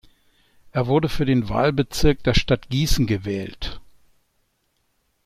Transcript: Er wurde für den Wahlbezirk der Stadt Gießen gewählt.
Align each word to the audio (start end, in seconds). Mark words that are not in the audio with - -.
Er 0.71 0.87
wurde 0.87 1.09
für 1.09 1.25
den 1.25 1.47
Wahlbezirk 1.47 2.23
der 2.23 2.33
Stadt 2.33 2.71
Gießen 2.71 3.05
gewählt. 3.05 3.81